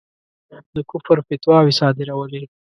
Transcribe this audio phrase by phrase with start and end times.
[0.73, 2.43] د کُفر فتواوې صادرولې.